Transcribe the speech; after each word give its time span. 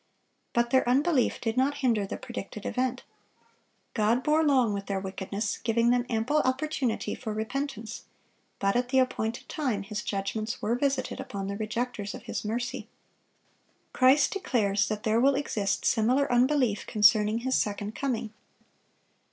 But 0.53 0.71
their 0.71 0.89
unbelief 0.89 1.39
did 1.39 1.55
not 1.57 1.77
hinder 1.85 2.07
the 2.07 2.17
predicted 2.17 2.65
event. 2.65 3.03
God 3.93 4.23
bore 4.23 4.43
long 4.43 4.73
with 4.73 4.87
their 4.87 4.99
wickedness, 4.99 5.59
giving 5.59 5.91
them 5.91 6.07
ample 6.09 6.37
opportunity 6.37 7.13
for 7.13 7.35
repentance; 7.35 8.05
but 8.57 8.75
at 8.75 8.89
the 8.89 8.97
appointed 8.97 9.47
time 9.47 9.83
His 9.83 10.01
judgments 10.01 10.59
were 10.59 10.73
visited 10.75 11.19
upon 11.19 11.45
the 11.45 11.55
rejecters 11.55 12.15
of 12.15 12.23
His 12.23 12.43
mercy. 12.43 12.87
Christ 13.93 14.31
declares 14.33 14.87
that 14.87 15.03
there 15.03 15.21
will 15.21 15.35
exist 15.35 15.85
similar 15.85 16.31
unbelief 16.31 16.87
concerning 16.87 17.41
His 17.45 17.53
second 17.53 17.93
coming. 17.93 18.33